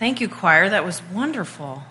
Thank 0.00 0.22
you, 0.22 0.30
choir. 0.30 0.66
That 0.66 0.86
was 0.86 1.02
wonderful. 1.12 1.82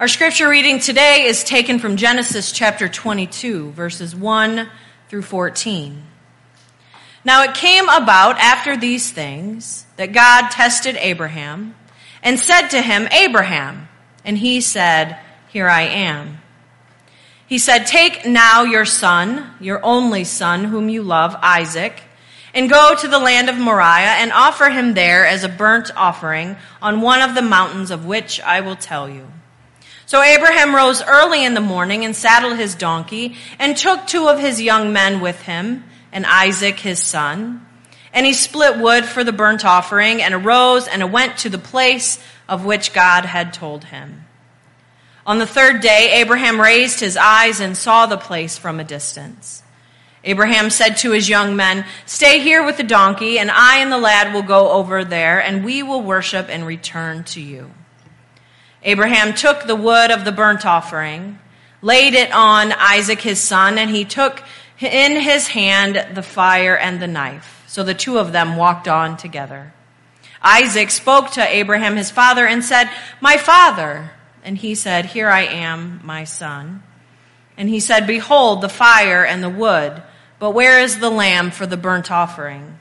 Our 0.00 0.08
scripture 0.08 0.48
reading 0.48 0.80
today 0.80 1.26
is 1.26 1.44
taken 1.44 1.78
from 1.78 1.94
Genesis 1.94 2.50
chapter 2.50 2.88
22, 2.88 3.70
verses 3.70 4.16
1 4.16 4.68
through 5.08 5.22
14. 5.22 6.02
Now 7.24 7.44
it 7.44 7.54
came 7.54 7.88
about 7.88 8.38
after 8.40 8.76
these 8.76 9.08
things 9.08 9.86
that 9.94 10.10
God 10.10 10.48
tested 10.48 10.96
Abraham 10.96 11.76
and 12.24 12.40
said 12.40 12.70
to 12.70 12.82
him, 12.82 13.06
Abraham. 13.12 13.86
And 14.24 14.36
he 14.36 14.60
said, 14.60 15.20
Here 15.52 15.68
I 15.68 15.82
am. 15.82 16.40
He 17.46 17.58
said, 17.58 17.86
Take 17.86 18.26
now 18.26 18.64
your 18.64 18.84
son, 18.84 19.48
your 19.60 19.78
only 19.84 20.24
son, 20.24 20.64
whom 20.64 20.88
you 20.88 21.04
love, 21.04 21.36
Isaac 21.40 22.02
and 22.54 22.70
go 22.70 22.94
to 22.94 23.08
the 23.08 23.18
land 23.18 23.48
of 23.48 23.56
Moriah 23.56 24.16
and 24.18 24.32
offer 24.32 24.68
him 24.68 24.94
there 24.94 25.26
as 25.26 25.44
a 25.44 25.48
burnt 25.48 25.90
offering 25.96 26.56
on 26.80 27.00
one 27.00 27.20
of 27.20 27.34
the 27.34 27.42
mountains 27.42 27.90
of 27.90 28.04
which 28.04 28.40
I 28.40 28.60
will 28.60 28.76
tell 28.76 29.08
you. 29.08 29.26
So 30.06 30.20
Abraham 30.22 30.74
rose 30.74 31.02
early 31.02 31.44
in 31.44 31.54
the 31.54 31.60
morning 31.60 32.04
and 32.04 32.14
saddled 32.14 32.58
his 32.58 32.74
donkey 32.74 33.36
and 33.58 33.76
took 33.76 34.06
two 34.06 34.28
of 34.28 34.38
his 34.38 34.60
young 34.60 34.92
men 34.92 35.20
with 35.20 35.40
him 35.42 35.84
and 36.12 36.26
Isaac 36.26 36.78
his 36.78 37.02
son. 37.02 37.66
And 38.12 38.26
he 38.26 38.34
split 38.34 38.78
wood 38.78 39.06
for 39.06 39.24
the 39.24 39.32
burnt 39.32 39.64
offering 39.64 40.20
and 40.20 40.34
arose 40.34 40.86
and 40.86 41.12
went 41.12 41.38
to 41.38 41.48
the 41.48 41.56
place 41.56 42.22
of 42.46 42.66
which 42.66 42.92
God 42.92 43.24
had 43.24 43.54
told 43.54 43.84
him. 43.84 44.26
On 45.24 45.38
the 45.38 45.46
third 45.46 45.80
day, 45.80 46.20
Abraham 46.20 46.60
raised 46.60 47.00
his 47.00 47.16
eyes 47.16 47.60
and 47.60 47.74
saw 47.76 48.04
the 48.04 48.18
place 48.18 48.58
from 48.58 48.80
a 48.80 48.84
distance. 48.84 49.61
Abraham 50.24 50.70
said 50.70 50.96
to 50.98 51.10
his 51.12 51.28
young 51.28 51.56
men, 51.56 51.84
Stay 52.06 52.40
here 52.40 52.64
with 52.64 52.76
the 52.76 52.84
donkey, 52.84 53.38
and 53.38 53.50
I 53.50 53.78
and 53.78 53.90
the 53.90 53.98
lad 53.98 54.32
will 54.32 54.42
go 54.42 54.70
over 54.70 55.04
there, 55.04 55.40
and 55.42 55.64
we 55.64 55.82
will 55.82 56.02
worship 56.02 56.46
and 56.48 56.66
return 56.66 57.24
to 57.24 57.40
you. 57.40 57.70
Abraham 58.84 59.34
took 59.34 59.64
the 59.64 59.76
wood 59.76 60.10
of 60.10 60.24
the 60.24 60.32
burnt 60.32 60.64
offering, 60.64 61.38
laid 61.80 62.14
it 62.14 62.32
on 62.32 62.72
Isaac 62.72 63.20
his 63.20 63.40
son, 63.40 63.78
and 63.78 63.90
he 63.90 64.04
took 64.04 64.42
in 64.80 65.20
his 65.20 65.48
hand 65.48 66.14
the 66.14 66.22
fire 66.22 66.76
and 66.76 67.00
the 67.00 67.06
knife. 67.06 67.64
So 67.66 67.82
the 67.82 67.94
two 67.94 68.18
of 68.18 68.32
them 68.32 68.56
walked 68.56 68.86
on 68.86 69.16
together. 69.16 69.72
Isaac 70.40 70.90
spoke 70.90 71.30
to 71.32 71.48
Abraham 71.48 71.96
his 71.96 72.10
father 72.10 72.46
and 72.46 72.64
said, 72.64 72.90
My 73.20 73.36
father. 73.36 74.12
And 74.44 74.58
he 74.58 74.74
said, 74.74 75.06
Here 75.06 75.28
I 75.28 75.42
am, 75.42 76.00
my 76.02 76.24
son. 76.24 76.82
And 77.56 77.68
he 77.68 77.78
said, 77.78 78.06
Behold 78.06 78.60
the 78.60 78.68
fire 78.68 79.24
and 79.24 79.42
the 79.42 79.48
wood 79.48 80.02
but 80.42 80.54
where 80.54 80.80
is 80.80 80.98
the 80.98 81.08
lamb 81.08 81.52
for 81.52 81.66
the 81.66 81.76
burnt 81.76 82.10
offering? 82.10 82.76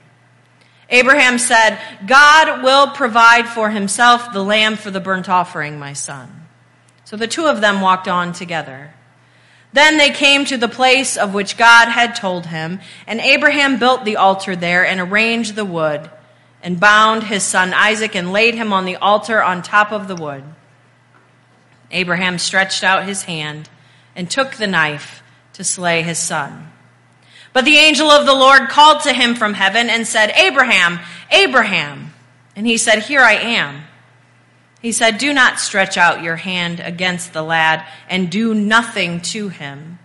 Abraham 0.89 1.37
said, 1.37 1.77
God 2.07 2.63
will 2.63 2.87
provide 2.87 3.47
for 3.47 3.69
himself 3.69 4.33
the 4.33 4.43
lamb 4.43 4.77
for 4.77 4.89
the 4.89 4.99
burnt 4.99 5.29
offering, 5.29 5.77
my 5.77 5.93
son. 5.93 6.47
So 7.05 7.17
the 7.17 7.27
two 7.27 7.45
of 7.45 7.61
them 7.61 7.79
walked 7.79 8.07
on 8.07 8.33
together. 8.33 8.95
Then 9.73 9.97
they 9.97 10.09
came 10.09 10.43
to 10.45 10.57
the 10.57 10.67
place 10.67 11.17
of 11.17 11.35
which 11.35 11.55
God 11.55 11.87
had 11.87 12.15
told 12.15 12.47
him, 12.47 12.79
and 13.05 13.19
Abraham 13.19 13.77
built 13.77 14.05
the 14.05 14.15
altar 14.15 14.55
there 14.55 14.83
and 14.83 14.99
arranged 14.99 15.55
the 15.55 15.63
wood, 15.63 16.09
and 16.63 16.79
bound 16.79 17.25
his 17.25 17.43
son 17.43 17.75
Isaac 17.75 18.15
and 18.15 18.33
laid 18.33 18.55
him 18.55 18.73
on 18.73 18.85
the 18.85 18.95
altar 18.95 19.43
on 19.43 19.61
top 19.61 19.91
of 19.91 20.07
the 20.07 20.15
wood. 20.15 20.43
Abraham 21.91 22.39
stretched 22.39 22.83
out 22.83 23.05
his 23.05 23.21
hand 23.25 23.69
and 24.15 24.31
took 24.31 24.55
the 24.55 24.65
knife 24.65 25.21
to 25.53 25.63
slay 25.63 26.01
his 26.01 26.17
son. 26.17 26.71
But 27.53 27.65
the 27.65 27.77
angel 27.77 28.09
of 28.09 28.25
the 28.25 28.33
Lord 28.33 28.69
called 28.69 29.01
to 29.03 29.13
him 29.13 29.35
from 29.35 29.53
heaven 29.53 29.89
and 29.89 30.07
said, 30.07 30.31
Abraham, 30.31 30.99
Abraham. 31.31 32.13
And 32.55 32.65
he 32.65 32.77
said, 32.77 32.99
Here 32.99 33.21
I 33.21 33.33
am. 33.33 33.83
He 34.81 34.91
said, 34.91 35.17
Do 35.17 35.33
not 35.33 35.59
stretch 35.59 35.97
out 35.97 36.23
your 36.23 36.37
hand 36.37 36.79
against 36.79 37.33
the 37.33 37.43
lad 37.43 37.85
and 38.09 38.31
do 38.31 38.53
nothing 38.53 39.21
to 39.21 39.49
him. 39.49 39.99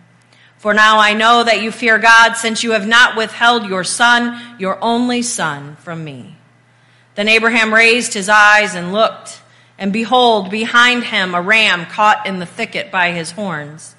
For 0.59 0.75
now 0.75 0.98
I 0.98 1.15
know 1.15 1.44
that 1.44 1.62
you 1.62 1.70
fear 1.70 1.98
God 1.98 2.34
since 2.34 2.62
you 2.62 2.72
have 2.72 2.87
not 2.87 3.16
withheld 3.16 3.66
your 3.66 3.84
son, 3.84 4.41
your 4.59 4.82
only 4.82 5.22
son, 5.22 5.76
from 5.76 6.04
me. 6.04 6.37
Then 7.15 7.28
Abraham 7.28 7.72
raised 7.72 8.15
his 8.15 8.28
eyes 8.28 8.75
and 8.75 8.93
looked, 8.93 9.41
and 9.78 9.93
behold, 9.93 10.50
behind 10.50 11.04
him 11.04 11.34
a 11.34 11.41
ram 11.43 11.87
caught 11.87 12.26
in 12.26 12.38
the 12.38 12.47
thicket 12.47 12.91
by 12.91 13.12
his 13.12 13.31
horns. 13.32 13.95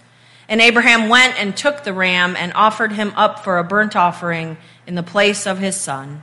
And 0.49 0.61
Abraham 0.61 1.09
went 1.09 1.37
and 1.37 1.55
took 1.55 1.83
the 1.83 1.93
ram 1.93 2.35
and 2.37 2.53
offered 2.53 2.93
him 2.93 3.11
up 3.15 3.43
for 3.43 3.57
a 3.57 3.63
burnt 3.63 3.95
offering 3.95 4.57
in 4.85 4.95
the 4.95 5.03
place 5.03 5.45
of 5.45 5.59
his 5.59 5.75
son. 5.75 6.21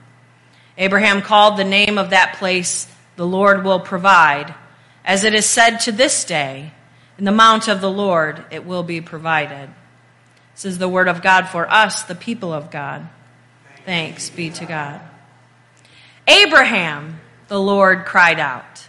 Abraham 0.78 1.22
called 1.22 1.56
the 1.56 1.64
name 1.64 1.98
of 1.98 2.10
that 2.10 2.36
place, 2.38 2.88
The 3.16 3.26
Lord 3.26 3.64
will 3.64 3.80
provide. 3.80 4.54
As 5.04 5.24
it 5.24 5.34
is 5.34 5.46
said 5.46 5.78
to 5.78 5.92
this 5.92 6.24
day, 6.24 6.72
In 7.18 7.24
the 7.24 7.32
mount 7.32 7.68
of 7.68 7.80
the 7.80 7.90
Lord 7.90 8.44
it 8.50 8.64
will 8.64 8.82
be 8.82 9.00
provided. 9.00 9.68
This 10.54 10.64
is 10.64 10.78
the 10.78 10.88
word 10.88 11.08
of 11.08 11.20
God 11.20 11.48
for 11.48 11.70
us, 11.70 12.04
the 12.04 12.14
people 12.14 12.52
of 12.52 12.70
God. 12.70 13.06
Thanks 13.84 14.30
be 14.30 14.50
to 14.50 14.64
God. 14.64 15.00
Abraham, 16.26 17.20
the 17.48 17.60
Lord 17.60 18.06
cried 18.06 18.40
out. 18.40 18.88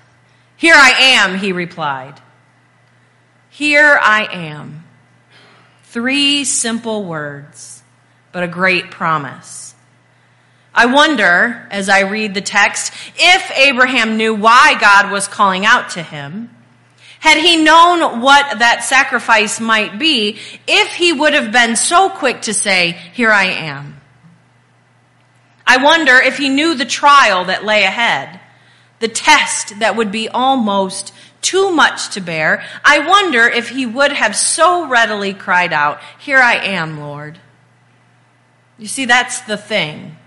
Here 0.55 0.75
I 0.75 0.91
am, 0.91 1.37
he 1.37 1.51
replied. 1.51 2.21
Here 3.49 3.99
I 4.01 4.27
am. 4.31 4.84
Three 5.95 6.43
simple 6.43 7.05
words, 7.05 7.81
but 8.33 8.43
a 8.43 8.49
great 8.49 8.91
promise. 8.91 9.73
I 10.73 10.87
wonder, 10.87 11.65
as 11.71 11.87
I 11.87 12.01
read 12.01 12.33
the 12.33 12.41
text, 12.41 12.91
if 13.15 13.51
Abraham 13.57 14.17
knew 14.17 14.35
why 14.35 14.77
God 14.77 15.09
was 15.09 15.29
calling 15.29 15.65
out 15.65 15.91
to 15.91 16.03
him. 16.03 16.53
Had 17.21 17.37
he 17.37 17.63
known 17.63 18.19
what 18.19 18.59
that 18.59 18.83
sacrifice 18.83 19.61
might 19.61 19.97
be, 19.97 20.37
if 20.67 20.95
he 20.95 21.13
would 21.13 21.33
have 21.33 21.53
been 21.53 21.77
so 21.77 22.09
quick 22.09 22.41
to 22.41 22.53
say, 22.53 22.99
Here 23.13 23.31
I 23.31 23.45
am. 23.45 24.01
I 25.65 25.77
wonder 25.77 26.17
if 26.17 26.37
he 26.37 26.49
knew 26.49 26.75
the 26.75 26.83
trial 26.83 27.45
that 27.45 27.63
lay 27.63 27.83
ahead, 27.83 28.41
the 28.99 29.07
test 29.07 29.79
that 29.79 29.95
would 29.95 30.11
be 30.11 30.27
almost 30.27 31.13
too 31.45 31.71
much 31.71 32.09
to 32.15 32.21
bear, 32.21 32.63
I 32.83 33.07
wonder 33.07 33.43
if 33.47 33.69
he 33.69 33.85
would 33.85 34.11
have 34.11 34.35
so 34.35 34.87
readily 34.87 35.33
cried 35.33 35.71
out, 35.71 35.99
Here 36.19 36.39
I 36.39 36.55
am, 36.55 36.99
Lord. 36.99 37.37
You 38.79 38.87
see, 38.87 39.05
that's 39.05 39.41
the 39.41 39.55
thing. 39.55 40.17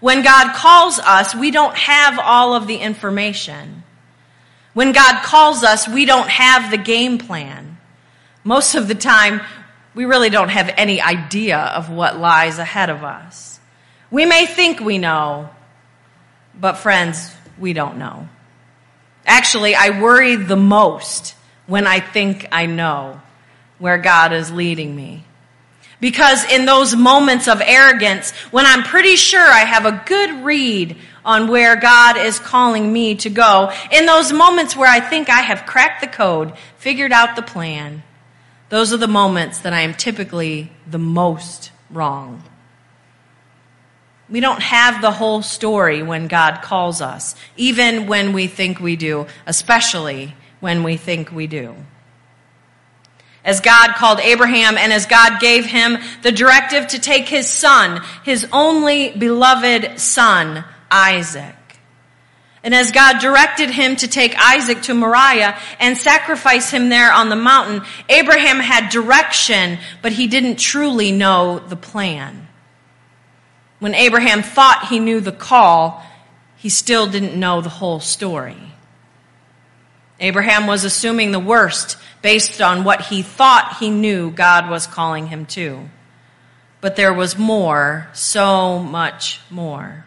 When 0.00 0.24
God 0.24 0.54
calls 0.54 0.98
us, 0.98 1.32
we 1.32 1.52
don't 1.52 1.76
have 1.76 2.18
all 2.18 2.54
of 2.54 2.66
the 2.66 2.76
information. 2.76 3.84
When 4.74 4.90
God 4.90 5.22
calls 5.22 5.62
us, 5.62 5.88
we 5.88 6.06
don't 6.06 6.28
have 6.28 6.72
the 6.72 6.76
game 6.76 7.18
plan. 7.18 7.78
Most 8.42 8.74
of 8.74 8.88
the 8.88 8.96
time, 8.96 9.42
we 9.94 10.04
really 10.04 10.28
don't 10.28 10.48
have 10.48 10.74
any 10.76 11.00
idea 11.00 11.58
of 11.58 11.88
what 11.88 12.18
lies 12.18 12.58
ahead 12.58 12.90
of 12.90 13.04
us. 13.04 13.60
We 14.10 14.26
may 14.26 14.46
think 14.46 14.80
we 14.80 14.98
know, 14.98 15.50
but 16.58 16.78
friends, 16.78 17.32
we 17.58 17.72
don't 17.72 17.96
know. 17.96 18.28
Actually, 19.26 19.74
I 19.74 20.00
worry 20.00 20.36
the 20.36 20.56
most 20.56 21.34
when 21.66 21.86
I 21.86 22.00
think 22.00 22.48
I 22.52 22.66
know 22.66 23.20
where 23.78 23.98
God 23.98 24.32
is 24.32 24.50
leading 24.50 24.94
me. 24.94 25.24
Because 26.00 26.44
in 26.50 26.64
those 26.64 26.96
moments 26.96 27.46
of 27.46 27.60
arrogance, 27.60 28.32
when 28.50 28.66
I'm 28.66 28.82
pretty 28.82 29.14
sure 29.14 29.40
I 29.40 29.60
have 29.60 29.86
a 29.86 30.02
good 30.04 30.44
read 30.44 30.96
on 31.24 31.46
where 31.46 31.76
God 31.76 32.16
is 32.16 32.40
calling 32.40 32.92
me 32.92 33.14
to 33.16 33.30
go, 33.30 33.72
in 33.92 34.06
those 34.06 34.32
moments 34.32 34.76
where 34.76 34.90
I 34.90 34.98
think 34.98 35.30
I 35.30 35.42
have 35.42 35.64
cracked 35.64 36.00
the 36.00 36.08
code, 36.08 36.54
figured 36.78 37.12
out 37.12 37.36
the 37.36 37.42
plan, 37.42 38.02
those 38.68 38.92
are 38.92 38.96
the 38.96 39.06
moments 39.06 39.58
that 39.60 39.72
I 39.72 39.82
am 39.82 39.94
typically 39.94 40.72
the 40.90 40.98
most 40.98 41.70
wrong. 41.88 42.42
We 44.32 44.40
don't 44.40 44.62
have 44.62 45.02
the 45.02 45.10
whole 45.10 45.42
story 45.42 46.02
when 46.02 46.26
God 46.26 46.62
calls 46.62 47.02
us, 47.02 47.36
even 47.58 48.06
when 48.06 48.32
we 48.32 48.46
think 48.46 48.80
we 48.80 48.96
do, 48.96 49.26
especially 49.46 50.34
when 50.58 50.84
we 50.84 50.96
think 50.96 51.30
we 51.30 51.46
do. 51.46 51.76
As 53.44 53.60
God 53.60 53.94
called 53.96 54.20
Abraham 54.20 54.78
and 54.78 54.90
as 54.90 55.04
God 55.04 55.38
gave 55.38 55.66
him 55.66 55.98
the 56.22 56.32
directive 56.32 56.86
to 56.88 56.98
take 56.98 57.28
his 57.28 57.46
son, 57.46 58.00
his 58.24 58.46
only 58.52 59.10
beloved 59.10 60.00
son, 60.00 60.64
Isaac. 60.90 61.54
And 62.64 62.74
as 62.74 62.90
God 62.90 63.18
directed 63.20 63.68
him 63.68 63.96
to 63.96 64.08
take 64.08 64.34
Isaac 64.38 64.80
to 64.82 64.94
Moriah 64.94 65.58
and 65.78 65.98
sacrifice 65.98 66.70
him 66.70 66.88
there 66.88 67.12
on 67.12 67.28
the 67.28 67.36
mountain, 67.36 67.82
Abraham 68.08 68.60
had 68.60 68.88
direction, 68.88 69.78
but 70.00 70.12
he 70.12 70.26
didn't 70.26 70.56
truly 70.56 71.12
know 71.12 71.58
the 71.58 71.76
plan. 71.76 72.48
When 73.82 73.96
Abraham 73.96 74.44
thought 74.44 74.86
he 74.90 75.00
knew 75.00 75.18
the 75.18 75.32
call, 75.32 76.06
he 76.54 76.68
still 76.68 77.08
didn't 77.08 77.34
know 77.34 77.60
the 77.60 77.68
whole 77.68 77.98
story. 77.98 78.56
Abraham 80.20 80.68
was 80.68 80.84
assuming 80.84 81.32
the 81.32 81.40
worst 81.40 81.96
based 82.22 82.62
on 82.62 82.84
what 82.84 83.06
he 83.06 83.22
thought 83.22 83.78
he 83.80 83.90
knew 83.90 84.30
God 84.30 84.70
was 84.70 84.86
calling 84.86 85.26
him 85.26 85.46
to. 85.46 85.88
But 86.80 86.94
there 86.94 87.12
was 87.12 87.36
more, 87.36 88.06
so 88.12 88.78
much 88.78 89.40
more. 89.50 90.04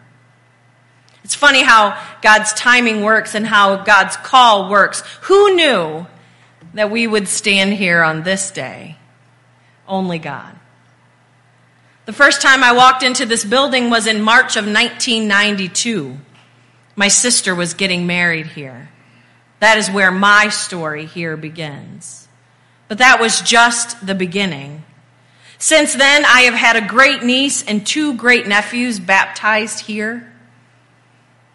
It's 1.22 1.34
funny 1.34 1.62
how 1.62 2.02
God's 2.22 2.54
timing 2.54 3.02
works 3.02 3.34
and 3.34 3.46
how 3.46 3.84
God's 3.84 4.16
call 4.16 4.70
works. 4.70 5.02
Who 5.24 5.54
knew 5.54 6.06
that 6.72 6.90
we 6.90 7.06
would 7.06 7.28
stand 7.28 7.74
here 7.74 8.02
on 8.02 8.22
this 8.22 8.50
day? 8.50 8.96
Only 9.86 10.18
God. 10.18 10.55
The 12.06 12.12
first 12.12 12.40
time 12.40 12.62
I 12.62 12.70
walked 12.70 13.02
into 13.02 13.26
this 13.26 13.44
building 13.44 13.90
was 13.90 14.06
in 14.06 14.22
March 14.22 14.56
of 14.56 14.64
1992. 14.64 16.16
My 16.94 17.08
sister 17.08 17.52
was 17.52 17.74
getting 17.74 18.06
married 18.06 18.46
here. 18.46 18.90
That 19.58 19.76
is 19.76 19.90
where 19.90 20.12
my 20.12 20.48
story 20.50 21.06
here 21.06 21.36
begins. 21.36 22.28
But 22.86 22.98
that 22.98 23.18
was 23.20 23.40
just 23.40 24.06
the 24.06 24.14
beginning. 24.14 24.84
Since 25.58 25.96
then, 25.96 26.24
I 26.24 26.42
have 26.42 26.54
had 26.54 26.76
a 26.76 26.86
great 26.86 27.24
niece 27.24 27.64
and 27.64 27.84
two 27.84 28.14
great 28.14 28.46
nephews 28.46 29.00
baptized 29.00 29.80
here. 29.80 30.32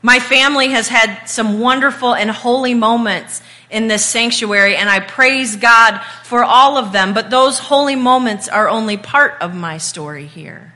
My 0.01 0.19
family 0.19 0.69
has 0.69 0.89
had 0.89 1.27
some 1.27 1.61
wonderful 1.61 2.13
and 2.13 2.29
holy 2.29 2.73
moments 2.73 3.41
in 3.71 3.87
this 3.87 4.05
sanctuary, 4.05 4.75
and 4.75 4.89
I 4.89 4.99
praise 4.99 5.55
God 5.55 6.01
for 6.23 6.43
all 6.43 6.77
of 6.77 6.91
them, 6.91 7.13
but 7.13 7.29
those 7.29 7.57
holy 7.57 7.95
moments 7.95 8.49
are 8.49 8.69
only 8.69 8.97
part 8.97 9.41
of 9.41 9.55
my 9.55 9.77
story 9.77 10.27
here. 10.27 10.73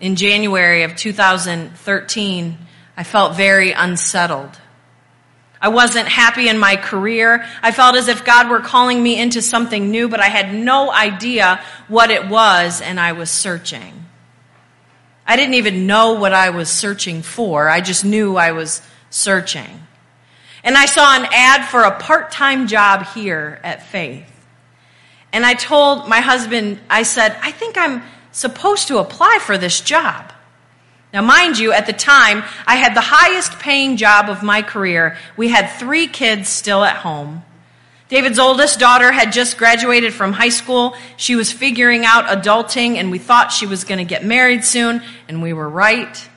In 0.00 0.16
January 0.16 0.82
of 0.82 0.96
2013, 0.96 2.58
I 2.96 3.04
felt 3.04 3.36
very 3.36 3.72
unsettled. 3.72 4.58
I 5.60 5.68
wasn't 5.68 6.08
happy 6.08 6.48
in 6.48 6.58
my 6.58 6.76
career. 6.76 7.46
I 7.62 7.72
felt 7.72 7.96
as 7.96 8.08
if 8.08 8.24
God 8.24 8.50
were 8.50 8.60
calling 8.60 9.02
me 9.02 9.18
into 9.18 9.40
something 9.40 9.90
new, 9.90 10.08
but 10.08 10.20
I 10.20 10.28
had 10.28 10.52
no 10.52 10.90
idea 10.92 11.60
what 11.88 12.10
it 12.10 12.28
was, 12.28 12.80
and 12.80 12.98
I 12.98 13.12
was 13.12 13.30
searching. 13.30 14.04
I 15.26 15.36
didn't 15.36 15.54
even 15.54 15.86
know 15.86 16.14
what 16.14 16.34
I 16.34 16.50
was 16.50 16.68
searching 16.70 17.22
for. 17.22 17.68
I 17.68 17.80
just 17.80 18.04
knew 18.04 18.36
I 18.36 18.52
was 18.52 18.82
searching. 19.08 19.86
And 20.64 20.76
I 20.76 20.86
saw 20.86 21.14
an 21.14 21.28
ad 21.30 21.68
for 21.68 21.82
a 21.82 21.96
part 21.98 22.32
time 22.32 22.66
job 22.66 23.06
here 23.08 23.60
at 23.62 23.86
Faith. 23.86 24.30
And 25.30 25.44
I 25.44 25.54
told 25.54 26.08
my 26.08 26.20
husband, 26.20 26.80
I 26.88 27.02
said, 27.02 27.36
I 27.42 27.52
think 27.52 27.76
I'm 27.76 28.02
supposed 28.32 28.88
to 28.88 28.98
apply 28.98 29.38
for 29.42 29.58
this 29.58 29.80
job. 29.80 30.32
Now, 31.12 31.22
mind 31.22 31.58
you, 31.58 31.72
at 31.72 31.86
the 31.86 31.92
time, 31.92 32.42
I 32.66 32.76
had 32.76 32.96
the 32.96 33.00
highest 33.00 33.58
paying 33.60 33.96
job 33.96 34.28
of 34.28 34.42
my 34.42 34.62
career. 34.62 35.16
We 35.36 35.48
had 35.48 35.68
three 35.68 36.08
kids 36.08 36.48
still 36.48 36.82
at 36.82 36.96
home. 36.96 37.44
David's 38.08 38.38
oldest 38.38 38.80
daughter 38.80 39.12
had 39.12 39.32
just 39.32 39.56
graduated 39.56 40.12
from 40.12 40.32
high 40.32 40.48
school. 40.48 40.96
She 41.16 41.36
was 41.36 41.52
figuring 41.52 42.04
out 42.04 42.26
adulting, 42.26 42.96
and 42.96 43.10
we 43.10 43.18
thought 43.18 43.52
she 43.52 43.66
was 43.66 43.84
going 43.84 43.98
to 43.98 44.04
get 44.04 44.24
married 44.24 44.64
soon, 44.64 45.02
and 45.28 45.42
we 45.42 45.52
were 45.52 45.68
right. 45.68 46.28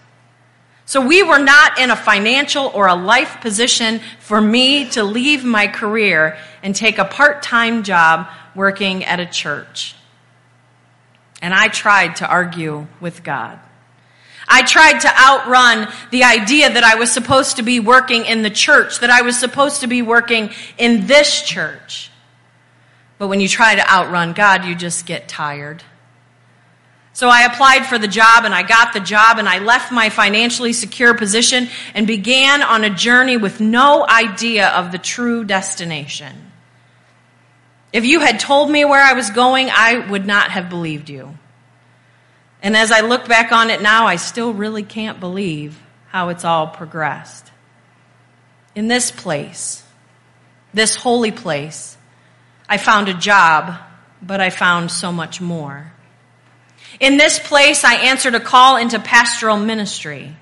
So 0.87 1.05
we 1.05 1.21
were 1.21 1.37
not 1.37 1.79
in 1.79 1.91
a 1.91 1.97
financial 1.97 2.67
or 2.67 2.87
a 2.87 2.95
life 2.95 3.41
position 3.41 3.99
for 4.19 4.39
me 4.39 4.89
to 4.91 5.03
leave 5.03 5.43
my 5.43 5.67
career 5.67 6.37
and 6.63 6.73
take 6.73 6.97
a 6.97 7.03
part 7.03 7.43
time 7.43 7.83
job 7.83 8.27
working 8.55 9.03
at 9.03 9.19
a 9.19 9.25
church. 9.25 9.95
And 11.41 11.53
I 11.53 11.67
tried 11.67 12.15
to 12.17 12.27
argue 12.27 12.87
with 13.01 13.21
God. 13.21 13.59
I 14.47 14.63
tried 14.63 15.01
to 15.01 15.09
outrun 15.09 15.89
the 16.11 16.23
idea 16.23 16.69
that 16.69 16.85
I 16.85 16.95
was 16.95 17.11
supposed 17.11 17.57
to 17.57 17.63
be 17.63 17.81
working 17.81 18.23
in 18.25 18.41
the 18.41 18.49
church, 18.49 19.01
that 19.01 19.09
I 19.09 19.23
was 19.23 19.37
supposed 19.37 19.81
to 19.81 19.87
be 19.87 20.01
working 20.01 20.51
in 20.77 21.05
this 21.05 21.41
church. 21.41 22.09
But 23.17 23.27
when 23.27 23.41
you 23.41 23.49
try 23.49 23.75
to 23.75 23.91
outrun 23.91 24.31
God, 24.31 24.63
you 24.63 24.73
just 24.73 25.05
get 25.05 25.27
tired. 25.27 25.83
So 27.17 27.29
I 27.29 27.45
applied 27.45 27.87
for 27.87 27.97
the 27.97 28.07
job 28.07 28.45
and 28.45 28.53
I 28.53 28.61
got 28.61 28.93
the 28.93 28.99
job 28.99 29.39
and 29.39 29.49
I 29.49 29.57
left 29.57 29.91
my 29.91 30.09
financially 30.09 30.71
secure 30.71 31.15
position 31.15 31.67
and 31.95 32.05
began 32.05 32.61
on 32.61 32.83
a 32.83 32.91
journey 32.91 33.37
with 33.37 33.59
no 33.59 34.05
idea 34.07 34.67
of 34.67 34.91
the 34.91 34.99
true 34.99 35.43
destination. 35.43 36.51
If 37.91 38.05
you 38.05 38.19
had 38.19 38.39
told 38.39 38.69
me 38.69 38.85
where 38.85 39.01
I 39.01 39.13
was 39.13 39.31
going, 39.31 39.71
I 39.71 40.07
would 40.07 40.27
not 40.27 40.51
have 40.51 40.69
believed 40.69 41.09
you. 41.09 41.35
And 42.61 42.77
as 42.77 42.91
I 42.91 43.01
look 43.01 43.27
back 43.27 43.51
on 43.51 43.71
it 43.71 43.81
now, 43.81 44.05
I 44.05 44.17
still 44.17 44.53
really 44.53 44.83
can't 44.83 45.19
believe 45.19 45.81
how 46.09 46.29
it's 46.29 46.45
all 46.45 46.67
progressed. 46.67 47.51
In 48.75 48.89
this 48.89 49.09
place, 49.09 49.81
this 50.71 50.93
holy 50.93 51.31
place, 51.31 51.97
I 52.69 52.77
found 52.77 53.09
a 53.09 53.15
job, 53.15 53.75
but 54.21 54.39
I 54.39 54.51
found 54.51 54.91
so 54.91 55.11
much 55.11 55.41
more. 55.41 55.93
In 56.99 57.17
this 57.17 57.39
place, 57.39 57.83
I 57.83 57.95
answered 57.95 58.35
a 58.35 58.39
call 58.39 58.77
into 58.77 58.99
pastoral 58.99 59.57
ministry. 59.57 60.35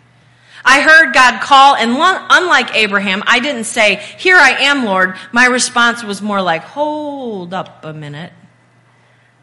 I 0.63 0.81
heard 0.81 1.13
God 1.13 1.41
call, 1.41 1.75
and 1.75 1.91
unlike 1.91 2.75
Abraham, 2.75 3.23
I 3.27 3.39
didn't 3.39 3.65
say, 3.65 3.97
Here 4.17 4.37
I 4.37 4.51
am, 4.63 4.85
Lord. 4.85 5.15
My 5.31 5.45
response 5.45 6.03
was 6.03 6.21
more 6.21 6.41
like, 6.41 6.63
Hold 6.63 7.53
up 7.53 7.85
a 7.85 7.93
minute. 7.93 8.33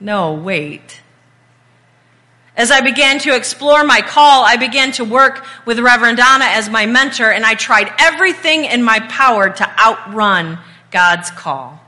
No, 0.00 0.34
wait. 0.34 1.00
As 2.56 2.70
I 2.70 2.80
began 2.80 3.18
to 3.20 3.34
explore 3.34 3.84
my 3.84 4.02
call, 4.02 4.44
I 4.44 4.56
began 4.56 4.92
to 4.92 5.04
work 5.04 5.46
with 5.64 5.78
Reverend 5.78 6.18
Donna 6.18 6.44
as 6.46 6.68
my 6.68 6.86
mentor, 6.86 7.30
and 7.30 7.44
I 7.44 7.54
tried 7.54 7.92
everything 7.98 8.64
in 8.64 8.82
my 8.82 8.98
power 9.00 9.48
to 9.48 9.80
outrun 9.80 10.58
God's 10.90 11.30
call. 11.30 11.80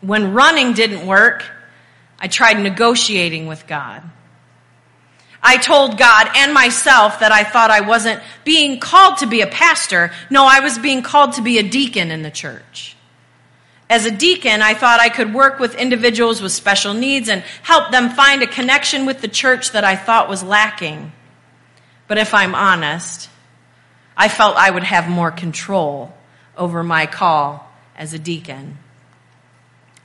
When 0.00 0.34
running 0.34 0.74
didn't 0.74 1.06
work, 1.06 1.44
I 2.20 2.28
tried 2.28 2.60
negotiating 2.60 3.46
with 3.46 3.66
God. 3.66 4.02
I 5.46 5.58
told 5.58 5.98
God 5.98 6.30
and 6.34 6.54
myself 6.54 7.20
that 7.20 7.30
I 7.30 7.44
thought 7.44 7.70
I 7.70 7.82
wasn't 7.82 8.22
being 8.44 8.80
called 8.80 9.18
to 9.18 9.26
be 9.26 9.42
a 9.42 9.46
pastor. 9.46 10.10
No, 10.30 10.46
I 10.46 10.60
was 10.60 10.78
being 10.78 11.02
called 11.02 11.34
to 11.34 11.42
be 11.42 11.58
a 11.58 11.62
deacon 11.62 12.10
in 12.10 12.22
the 12.22 12.30
church. 12.30 12.96
As 13.90 14.06
a 14.06 14.10
deacon, 14.10 14.62
I 14.62 14.72
thought 14.72 15.00
I 15.00 15.10
could 15.10 15.34
work 15.34 15.60
with 15.60 15.74
individuals 15.74 16.40
with 16.40 16.52
special 16.52 16.94
needs 16.94 17.28
and 17.28 17.42
help 17.62 17.90
them 17.90 18.08
find 18.08 18.42
a 18.42 18.46
connection 18.46 19.04
with 19.04 19.20
the 19.20 19.28
church 19.28 19.72
that 19.72 19.84
I 19.84 19.96
thought 19.96 20.30
was 20.30 20.42
lacking. 20.42 21.12
But 22.08 22.16
if 22.16 22.32
I'm 22.32 22.54
honest, 22.54 23.28
I 24.16 24.28
felt 24.28 24.56
I 24.56 24.70
would 24.70 24.84
have 24.84 25.10
more 25.10 25.30
control 25.30 26.14
over 26.56 26.82
my 26.82 27.04
call 27.04 27.70
as 27.96 28.14
a 28.14 28.18
deacon. 28.18 28.78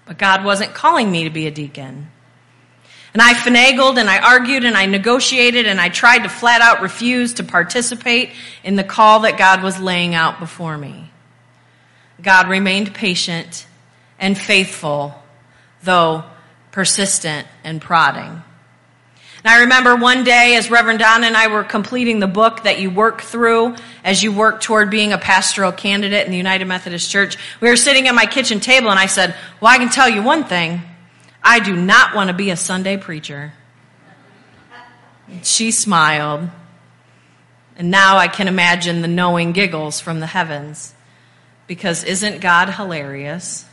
But 0.06 0.18
God 0.18 0.44
wasn't 0.44 0.74
calling 0.74 1.10
me 1.10 1.24
to 1.24 1.30
be 1.30 1.48
a 1.48 1.52
deacon. 1.52 2.12
And 3.14 3.22
I 3.22 3.34
finagled 3.34 3.98
and 3.98 4.10
I 4.10 4.20
argued 4.20 4.64
and 4.64 4.78
I 4.78 4.86
negotiated 4.86 5.66
and 5.66 5.82
I 5.82 5.90
tried 5.90 6.20
to 6.20 6.30
flat 6.30 6.62
out 6.62 6.82
refuse 6.82 7.36
to 7.36 7.44
participate 7.44 8.32
in 8.64 8.76
the 8.76 8.84
call 8.84 9.22
that 9.22 9.38
God 9.38 9.64
was 9.64 9.80
laying 9.80 10.14
out 10.14 10.40
before 10.40 10.78
me. 10.78 11.10
God 12.22 12.50
remained 12.50 12.94
patient 12.94 13.66
and 14.20 14.38
faithful, 14.38 15.16
though 15.84 16.24
persistent 16.72 17.48
and 17.64 17.82
prodding. 17.82 18.44
And 19.44 19.54
I 19.54 19.62
remember 19.62 19.96
one 19.96 20.26
day 20.26 20.56
as 20.58 20.70
Reverend 20.70 21.00
Donna 21.00 21.26
and 21.26 21.38
I 21.38 21.48
were 21.48 21.64
completing 21.64 22.20
the 22.20 22.28
book 22.28 22.64
that 22.64 22.80
you 22.80 22.92
work 22.92 23.22
through 23.22 23.76
as 24.04 24.22
you 24.22 24.34
work 24.34 24.60
toward 24.60 24.90
being 24.90 25.14
a 25.14 25.18
pastoral 25.18 25.72
candidate 25.72 26.26
in 26.26 26.32
the 26.32 26.38
United 26.38 26.66
Methodist 26.66 27.10
Church. 27.10 27.38
We 27.62 27.70
were 27.70 27.78
sitting 27.78 28.08
at 28.10 28.16
my 28.16 28.26
kitchen 28.26 28.60
table 28.60 28.90
and 28.90 29.00
I 29.00 29.06
said, 29.06 29.34
Well, 29.62 29.72
I 29.72 29.78
can 29.78 29.90
tell 29.90 30.10
you 30.10 30.22
one 30.22 30.44
thing. 30.44 30.82
I 31.44 31.60
do 31.60 31.76
not 31.76 32.16
want 32.16 32.30
to 32.30 32.34
be 32.34 32.50
a 32.50 32.58
Sunday 32.58 32.98
preacher. 32.98 33.54
She 35.44 35.72
smiled. 35.72 36.50
And 37.76 37.92
now 37.92 38.18
I 38.18 38.28
can 38.28 38.48
imagine 38.48 39.02
the 39.02 39.08
knowing 39.08 39.54
giggles 39.54 40.02
from 40.02 40.20
the 40.20 40.28
heavens. 40.28 40.94
Because 41.68 42.04
isn't 42.04 42.42
God 42.42 42.70
hilarious? 42.70 43.66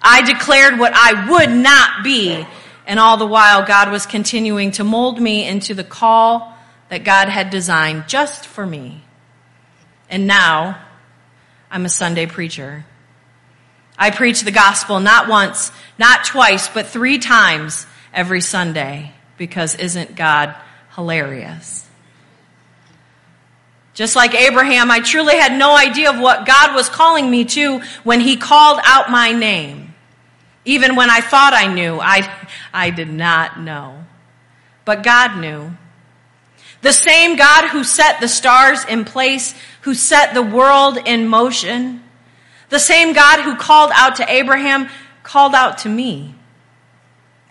I 0.00 0.22
declared 0.22 0.78
what 0.78 0.92
I 0.94 1.28
would 1.30 1.50
not 1.50 2.04
be. 2.04 2.46
And 2.86 2.98
all 2.98 3.16
the 3.16 3.26
while, 3.26 3.66
God 3.66 3.90
was 3.90 4.06
continuing 4.06 4.70
to 4.72 4.84
mold 4.84 5.20
me 5.20 5.46
into 5.46 5.74
the 5.74 5.84
call 5.84 6.56
that 6.88 7.04
God 7.04 7.28
had 7.28 7.50
designed 7.50 8.08
just 8.08 8.46
for 8.46 8.66
me. 8.66 9.02
And 10.08 10.26
now, 10.26 10.80
I'm 11.70 11.84
a 11.84 11.88
Sunday 11.88 12.26
preacher. 12.26 12.84
I 14.00 14.10
preach 14.10 14.40
the 14.40 14.50
gospel 14.50 14.98
not 14.98 15.28
once, 15.28 15.70
not 15.98 16.24
twice, 16.24 16.68
but 16.68 16.86
three 16.86 17.18
times 17.18 17.86
every 18.14 18.40
Sunday 18.40 19.12
because 19.36 19.74
isn't 19.74 20.16
God 20.16 20.56
hilarious? 20.96 21.86
Just 23.92 24.16
like 24.16 24.34
Abraham, 24.34 24.90
I 24.90 25.00
truly 25.00 25.36
had 25.36 25.58
no 25.58 25.76
idea 25.76 26.10
of 26.10 26.18
what 26.18 26.46
God 26.46 26.74
was 26.74 26.88
calling 26.88 27.30
me 27.30 27.44
to 27.44 27.80
when 28.02 28.20
he 28.20 28.36
called 28.36 28.80
out 28.84 29.10
my 29.10 29.32
name. 29.32 29.94
Even 30.64 30.96
when 30.96 31.10
I 31.10 31.20
thought 31.20 31.52
I 31.52 31.72
knew, 31.72 31.98
I, 32.00 32.30
I 32.72 32.88
did 32.88 33.10
not 33.10 33.60
know. 33.60 34.06
But 34.86 35.02
God 35.02 35.38
knew. 35.38 35.72
The 36.80 36.92
same 36.92 37.36
God 37.36 37.68
who 37.68 37.84
set 37.84 38.20
the 38.20 38.28
stars 38.28 38.82
in 38.86 39.04
place, 39.04 39.54
who 39.82 39.92
set 39.92 40.32
the 40.32 40.42
world 40.42 40.96
in 41.04 41.28
motion, 41.28 42.02
the 42.70 42.78
same 42.78 43.12
God 43.12 43.42
who 43.42 43.56
called 43.56 43.90
out 43.94 44.16
to 44.16 44.32
Abraham 44.32 44.88
called 45.22 45.54
out 45.54 45.78
to 45.78 45.88
me. 45.88 46.34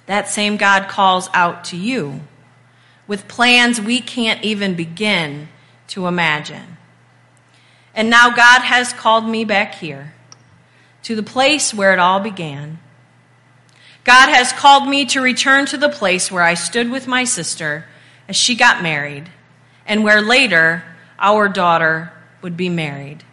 That 0.08 0.28
same 0.28 0.58
God 0.58 0.90
calls 0.90 1.30
out 1.34 1.66
to 1.66 1.78
you 1.78 2.22
with 3.06 3.28
plans 3.28 3.80
we 3.80 4.02
can't 4.02 4.44
even 4.44 4.76
begin 4.76 5.50
to 5.90 6.08
imagine. 6.08 6.78
And 7.94 8.10
now 8.10 8.30
God 8.30 8.62
has 8.62 8.94
called 8.94 9.28
me 9.28 9.46
back 9.46 9.76
here 9.76 10.14
to 11.04 11.16
the 11.16 11.24
place 11.24 11.74
where 11.74 11.94
it 11.94 12.00
all 12.00 12.20
began. 12.20 12.80
God 14.04 14.30
has 14.30 14.54
called 14.54 14.88
me 14.88 15.06
to 15.08 15.22
return 15.22 15.66
to 15.68 15.78
the 15.78 15.90
place 15.90 16.32
where 16.32 16.44
I 16.44 16.54
stood 16.54 16.90
with 16.90 17.08
my 17.08 17.24
sister 17.24 17.86
as 18.28 18.36
she 18.36 18.56
got 18.56 18.82
married 18.82 19.30
and 19.86 20.04
where 20.04 20.22
later 20.22 20.84
our 21.20 21.50
daughter 21.50 22.14
would 22.42 22.56
be 22.56 22.70
married. 22.70 23.24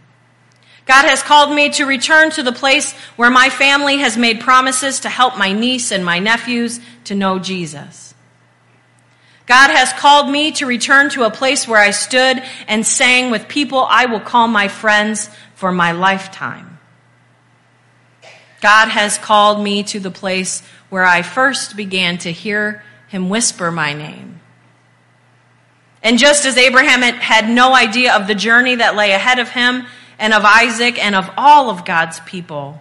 God 0.87 1.05
has 1.05 1.23
called 1.23 1.53
me 1.53 1.71
to 1.71 1.85
return 1.85 2.31
to 2.31 2.45
the 2.45 2.53
place 2.53 2.93
where 3.17 3.31
my 3.31 3.51
family 3.51 3.99
has 3.99 4.17
made 4.17 4.41
promises 4.41 5.01
to 5.01 5.09
help 5.09 5.37
my 5.37 5.53
niece 5.53 5.91
and 5.91 6.05
my 6.05 6.21
nephews 6.21 6.81
to 7.05 7.15
know 7.15 7.41
Jesus. 7.41 8.15
God 9.47 9.71
has 9.71 9.93
called 9.93 10.31
me 10.31 10.53
to 10.53 10.67
return 10.67 11.11
to 11.11 11.25
a 11.25 11.31
place 11.31 11.67
where 11.67 11.81
I 11.81 11.91
stood 11.91 12.43
and 12.69 12.87
sang 12.87 13.31
with 13.31 13.49
people 13.49 13.87
I 13.89 14.07
will 14.07 14.21
call 14.21 14.49
my 14.49 14.69
friends 14.69 15.29
for 15.55 15.73
my 15.73 15.93
lifetime. 15.93 16.79
God 18.61 18.89
has 18.89 19.19
called 19.19 19.63
me 19.63 19.83
to 19.85 20.01
the 20.01 20.11
place 20.11 20.63
where 20.89 21.05
I 21.05 21.23
first 21.23 21.77
began 21.77 22.19
to 22.19 22.33
hear 22.33 22.83
him 23.09 23.29
whisper 23.29 23.71
my 23.71 23.93
name. 23.93 24.41
And 26.03 26.19
just 26.19 26.45
as 26.47 26.57
Abraham 26.57 27.03
had 27.03 27.49
no 27.49 27.75
idea 27.75 28.15
of 28.15 28.27
the 28.27 28.35
journey 28.35 28.77
that 28.77 28.97
lay 28.97 29.13
ahead 29.13 29.39
of 29.41 29.49
him 29.49 29.87
and 30.19 30.33
of 30.33 30.45
Isaac 30.45 31.03
and 31.03 31.15
of 31.15 31.31
all 31.37 31.71
of 31.71 31.85
God's 31.85 32.21
people, 32.21 32.81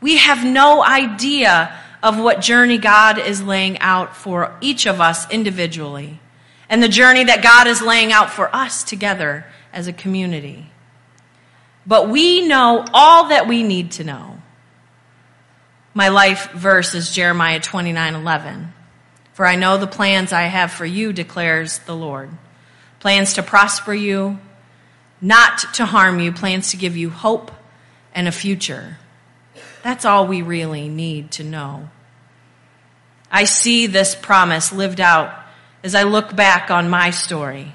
we 0.00 0.18
have 0.18 0.44
no 0.44 0.84
idea 0.84 1.74
of 2.02 2.18
what 2.18 2.40
journey 2.40 2.78
God 2.78 3.18
is 3.18 3.42
laying 3.42 3.78
out 3.78 4.14
for 4.14 4.54
each 4.60 4.86
of 4.86 5.00
us 5.00 5.30
individually 5.30 6.20
and 6.68 6.82
the 6.82 6.88
journey 6.88 7.24
that 7.24 7.42
God 7.42 7.66
is 7.66 7.80
laying 7.80 8.12
out 8.12 8.30
for 8.30 8.54
us 8.54 8.84
together 8.84 9.46
as 9.72 9.86
a 9.86 9.92
community. 9.92 10.70
But 11.86 12.08
we 12.08 12.46
know 12.46 12.84
all 12.92 13.28
that 13.28 13.46
we 13.46 13.62
need 13.62 13.92
to 13.92 14.04
know. 14.04 14.38
My 15.92 16.08
life 16.08 16.50
verse 16.52 16.94
is 16.94 17.10
Jeremiah 17.10 17.60
29 17.60 18.14
11. 18.14 18.72
For 19.34 19.46
I 19.46 19.56
know 19.56 19.78
the 19.78 19.86
plans 19.86 20.32
I 20.32 20.42
have 20.42 20.72
for 20.72 20.86
you, 20.86 21.12
declares 21.12 21.78
the 21.80 21.94
Lord. 21.94 22.30
Plans 23.00 23.34
to 23.34 23.42
prosper 23.42 23.92
you, 23.92 24.38
not 25.24 25.72
to 25.72 25.86
harm 25.86 26.20
you, 26.20 26.32
plans 26.32 26.70
to 26.72 26.76
give 26.76 26.98
you 26.98 27.08
hope 27.08 27.50
and 28.14 28.28
a 28.28 28.32
future. 28.32 28.98
That's 29.82 30.04
all 30.04 30.26
we 30.26 30.42
really 30.42 30.86
need 30.90 31.30
to 31.32 31.44
know. 31.44 31.88
I 33.30 33.44
see 33.44 33.86
this 33.86 34.14
promise 34.14 34.70
lived 34.70 35.00
out 35.00 35.34
as 35.82 35.94
I 35.94 36.02
look 36.02 36.36
back 36.36 36.70
on 36.70 36.90
my 36.90 37.08
story, 37.08 37.72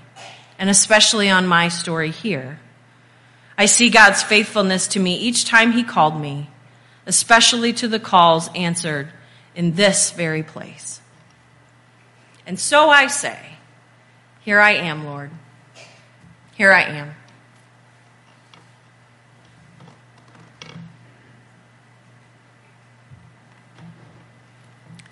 and 0.60 0.70
especially 0.70 1.28
on 1.28 1.48
my 1.48 1.70
story 1.70 2.12
here. 2.12 2.60
I 3.58 3.66
see 3.66 3.90
God's 3.90 4.22
faithfulness 4.22 4.86
to 4.90 5.00
me 5.00 5.16
each 5.16 5.46
time 5.46 5.72
He 5.72 5.84
called 5.84 6.22
me, 6.22 6.52
especially 7.08 7.74
to 7.74 7.88
the 7.88 8.00
calls 8.00 8.48
answered 8.54 9.10
in 9.56 9.74
this 9.74 10.12
very 10.12 10.44
place. 10.44 11.02
And 12.46 12.60
so 12.60 12.90
I 12.90 13.08
say, 13.08 13.40
Here 14.42 14.60
I 14.60 14.74
am, 14.74 15.06
Lord. 15.06 15.32
Here 16.56 16.72
I 16.72 16.84
am. 16.84 17.16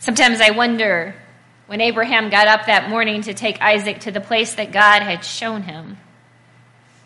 Sometimes 0.07 0.39
I 0.39 0.51
wonder 0.51 1.15
when 1.65 1.81
Abraham 1.81 2.29
got 2.29 2.47
up 2.47 2.67
that 2.67 2.89
morning 2.89 3.23
to 3.23 3.33
take 3.33 3.61
Isaac 3.61 3.99
to 3.99 4.11
the 4.11 4.21
place 4.21 4.53
that 4.53 4.71
God 4.71 5.01
had 5.01 5.25
shown 5.25 5.63
him, 5.63 5.97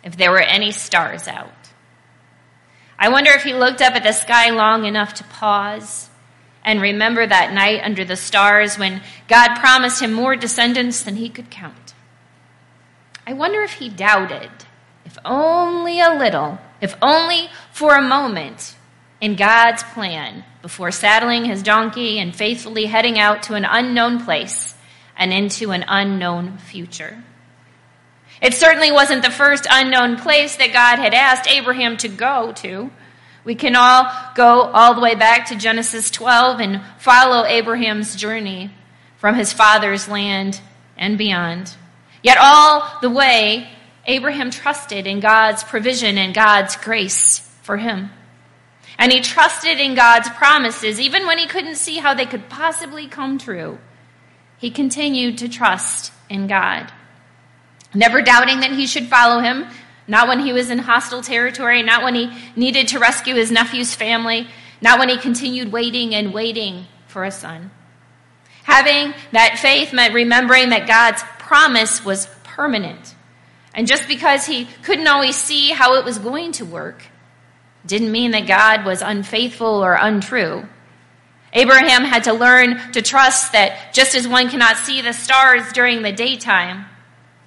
if 0.04 0.16
there 0.16 0.30
were 0.30 0.40
any 0.40 0.72
stars 0.72 1.28
out. 1.28 1.72
I 3.00 3.10
wonder 3.10 3.32
if 3.32 3.42
he 3.42 3.56
looked 3.56 3.82
up 3.82 3.96
at 3.96 4.04
the 4.04 4.12
sky 4.12 4.52
long 4.52 4.86
enough 4.86 5.16
to 5.16 5.24
pause 5.24 6.12
and 6.64 6.80
remember 6.80 7.26
that 7.26 7.54
night 7.54 7.82
under 7.84 8.06
the 8.06 8.16
stars 8.16 8.78
when 8.78 9.02
God 9.28 9.56
promised 9.56 10.04
him 10.04 10.14
more 10.14 10.36
descendants 10.36 11.02
than 11.02 11.16
he 11.16 11.28
could 11.28 11.50
count. 11.50 11.96
I 13.26 13.34
wonder 13.34 13.64
if 13.64 13.74
he 13.74 13.90
doubted, 13.90 14.52
if 15.06 15.18
only 15.26 16.00
a 16.00 16.14
little, 16.14 16.60
if 16.80 16.96
only 17.02 17.50
for 17.72 17.96
a 17.96 18.08
moment, 18.08 18.76
in 19.22 19.36
God's 19.36 19.84
plan 19.84 20.44
before 20.62 20.92
saddling 20.92 21.46
his 21.46 21.64
donkey 21.64 22.20
and 22.20 22.36
faithfully 22.36 22.88
heading 22.88 23.20
out 23.20 23.44
to 23.44 23.54
an 23.54 23.66
unknown 23.66 24.26
place 24.26 24.74
and 25.16 25.32
into 25.32 25.72
an 25.72 25.86
unknown 25.88 26.58
future. 26.58 27.24
It 28.42 28.56
certainly 28.56 28.92
wasn't 28.92 29.24
the 29.24 29.30
first 29.30 29.68
unknown 29.70 30.18
place 30.18 30.56
that 30.56 30.74
God 30.74 30.98
had 30.98 31.14
asked 31.14 31.48
Abraham 31.48 31.96
to 31.98 32.08
go 32.08 32.52
to. 32.58 32.90
We 33.44 33.54
can 33.54 33.76
all 33.76 34.12
go 34.36 34.62
all 34.62 34.96
the 34.96 35.02
way 35.02 35.14
back 35.14 35.48
to 35.48 35.56
Genesis 35.56 36.10
12 36.10 36.60
and 36.60 36.82
follow 36.98 37.46
Abraham's 37.46 38.16
journey 38.16 38.72
from 39.18 39.36
his 39.36 39.54
father's 39.54 40.08
land 40.08 40.60
and 40.98 41.18
beyond. 41.18 41.76
Yet 42.24 42.38
all 42.40 42.88
the 43.02 43.10
way, 43.10 43.70
Abraham 44.06 44.50
trusted 44.50 45.06
in 45.06 45.20
God's 45.20 45.64
provision 45.64 46.18
and 46.18 46.34
God's 46.34 46.76
grace 46.76 47.40
for 47.62 47.78
him. 47.78 48.10
And 48.98 49.12
he 49.12 49.22
trusted 49.22 49.80
in 49.80 49.96
God's 49.96 50.30
promises, 50.30 51.00
even 51.00 51.26
when 51.26 51.38
he 51.38 51.48
couldn't 51.48 51.76
see 51.76 51.98
how 51.98 52.14
they 52.14 52.26
could 52.26 52.50
possibly 52.50 53.08
come 53.08 53.38
true. 53.38 53.80
He 54.58 54.70
continued 54.70 55.40
to 55.40 55.50
trust 55.50 56.14
in 56.30 56.48
God, 56.48 56.92
never 57.96 58.22
doubting 58.22 58.60
that 58.60 58.72
he 58.72 58.86
should 58.86 59.08
follow 59.08 59.40
him, 59.40 59.66
not 60.08 60.28
when 60.28 60.40
he 60.40 60.54
was 60.54 60.70
in 60.70 60.78
hostile 60.78 61.22
territory, 61.22 61.82
not 61.82 62.04
when 62.04 62.16
he 62.16 62.32
needed 62.56 62.90
to 62.90 63.00
rescue 63.00 63.36
his 63.36 63.52
nephew's 63.52 63.96
family, 63.96 64.48
not 64.82 65.00
when 65.00 65.10
he 65.10 65.18
continued 65.18 65.72
waiting 65.72 66.14
and 66.14 66.34
waiting 66.34 66.86
for 67.08 67.24
a 67.24 67.32
son. 67.32 67.72
Having 68.64 69.14
that 69.32 69.58
faith 69.60 69.94
meant 69.94 70.14
remembering 70.14 70.70
that 70.70 70.88
God's 70.88 71.24
promise 71.40 72.06
was 72.06 72.28
permanent. 72.44 73.16
And 73.74 73.88
just 73.88 74.08
because 74.08 74.46
he 74.46 74.66
couldn't 74.84 75.08
always 75.08 75.36
see 75.36 75.70
how 75.70 75.96
it 75.96 76.06
was 76.06 76.20
going 76.20 76.52
to 76.54 76.66
work, 76.66 77.04
didn't 77.86 78.12
mean 78.12 78.32
that 78.32 78.48
God 78.48 78.86
was 78.86 79.02
unfaithful 79.02 79.84
or 79.84 79.94
untrue. 79.94 80.68
Abraham 81.54 82.06
had 82.06 82.26
to 82.26 82.34
learn 82.34 82.92
to 82.94 83.02
trust 83.02 83.52
that 83.52 83.94
just 83.94 84.16
as 84.16 84.28
one 84.28 84.50
cannot 84.50 84.78
see 84.78 85.02
the 85.02 85.14
stars 85.14 85.72
during 85.74 86.02
the 86.02 86.12
daytime, 86.12 86.86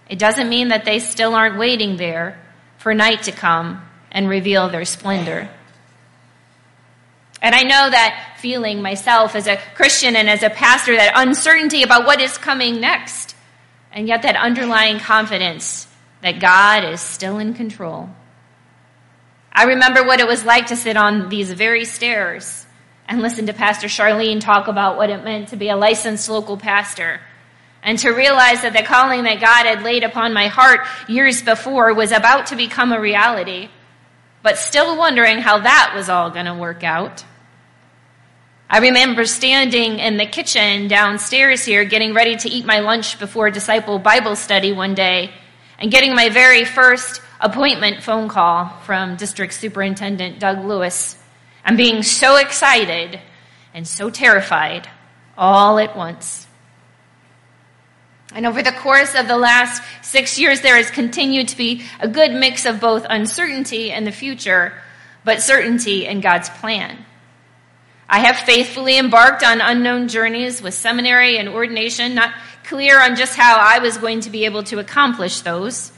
it 0.08 0.18
doesn't 0.18 0.48
mean 0.48 0.68
that 0.68 0.84
they 0.84 0.98
still 0.98 1.34
aren't 1.34 1.58
waiting 1.58 1.96
there 1.96 2.38
for 2.76 2.92
night 2.92 3.22
to 3.22 3.32
come 3.32 3.82
and 4.10 4.28
reveal 4.28 4.68
their 4.68 4.84
splendor. 4.84 5.48
And 7.40 7.54
I 7.54 7.62
know 7.62 7.90
that 7.90 8.38
feeling 8.40 8.82
myself 8.82 9.34
as 9.34 9.46
a 9.46 9.58
Christian 9.74 10.16
and 10.16 10.28
as 10.28 10.42
a 10.42 10.50
pastor, 10.50 10.96
that 10.96 11.12
uncertainty 11.14 11.82
about 11.82 12.06
what 12.06 12.20
is 12.20 12.36
coming 12.38 12.80
next, 12.80 13.34
and 13.92 14.06
yet 14.06 14.22
that 14.22 14.36
underlying 14.36 14.98
confidence 14.98 15.86
that 16.20 16.40
God 16.40 16.84
is 16.84 17.00
still 17.00 17.38
in 17.38 17.54
control. 17.54 18.08
I 19.54 19.64
remember 19.64 20.02
what 20.04 20.18
it 20.18 20.26
was 20.26 20.44
like 20.44 20.66
to 20.66 20.76
sit 20.76 20.96
on 20.96 21.28
these 21.28 21.52
very 21.52 21.84
stairs 21.84 22.66
and 23.06 23.22
listen 23.22 23.46
to 23.46 23.52
Pastor 23.52 23.86
Charlene 23.86 24.40
talk 24.40 24.66
about 24.66 24.96
what 24.96 25.10
it 25.10 25.22
meant 25.22 25.48
to 25.48 25.56
be 25.56 25.68
a 25.68 25.76
licensed 25.76 26.28
local 26.28 26.56
pastor 26.56 27.20
and 27.82 27.98
to 28.00 28.10
realize 28.10 28.62
that 28.62 28.72
the 28.72 28.82
calling 28.82 29.24
that 29.24 29.40
God 29.40 29.66
had 29.66 29.82
laid 29.82 30.02
upon 30.02 30.32
my 30.32 30.48
heart 30.48 30.80
years 31.06 31.42
before 31.42 31.94
was 31.94 32.10
about 32.10 32.46
to 32.46 32.56
become 32.56 32.92
a 32.92 33.00
reality, 33.00 33.68
but 34.42 34.58
still 34.58 34.96
wondering 34.98 35.38
how 35.38 35.60
that 35.60 35.92
was 35.94 36.08
all 36.08 36.30
going 36.30 36.46
to 36.46 36.54
work 36.54 36.82
out. 36.82 37.24
I 38.68 38.78
remember 38.78 39.24
standing 39.26 40.00
in 40.00 40.16
the 40.16 40.26
kitchen 40.26 40.88
downstairs 40.88 41.64
here 41.64 41.84
getting 41.84 42.14
ready 42.14 42.36
to 42.36 42.48
eat 42.48 42.64
my 42.64 42.80
lunch 42.80 43.20
before 43.20 43.50
disciple 43.50 44.00
Bible 44.00 44.34
study 44.34 44.72
one 44.72 44.94
day 44.94 45.30
and 45.78 45.92
getting 45.92 46.14
my 46.14 46.30
very 46.30 46.64
first 46.64 47.20
appointment 47.40 48.02
phone 48.02 48.28
call 48.28 48.68
from 48.84 49.16
District 49.16 49.52
Superintendent 49.52 50.38
Doug 50.38 50.64
Lewis. 50.64 51.16
I'm 51.64 51.76
being 51.76 52.02
so 52.02 52.36
excited 52.36 53.20
and 53.72 53.86
so 53.86 54.10
terrified 54.10 54.88
all 55.36 55.78
at 55.78 55.96
once. 55.96 56.46
And 58.34 58.46
over 58.46 58.62
the 58.62 58.72
course 58.72 59.14
of 59.14 59.28
the 59.28 59.36
last 59.36 59.82
six 60.02 60.38
years, 60.38 60.60
there 60.60 60.76
has 60.76 60.90
continued 60.90 61.48
to 61.48 61.56
be 61.56 61.84
a 62.00 62.08
good 62.08 62.32
mix 62.32 62.66
of 62.66 62.80
both 62.80 63.06
uncertainty 63.08 63.92
in 63.92 64.04
the 64.04 64.12
future, 64.12 64.72
but 65.24 65.40
certainty 65.40 66.06
in 66.06 66.20
God's 66.20 66.48
plan. 66.48 67.04
I 68.08 68.20
have 68.20 68.36
faithfully 68.36 68.98
embarked 68.98 69.42
on 69.42 69.60
unknown 69.60 70.08
journeys 70.08 70.60
with 70.60 70.74
seminary 70.74 71.38
and 71.38 71.48
ordination, 71.48 72.14
not 72.14 72.34
clear 72.64 73.00
on 73.00 73.16
just 73.16 73.36
how 73.36 73.56
I 73.56 73.78
was 73.78 73.98
going 73.98 74.20
to 74.20 74.30
be 74.30 74.44
able 74.44 74.64
to 74.64 74.78
accomplish 74.78 75.40
those. 75.40 75.92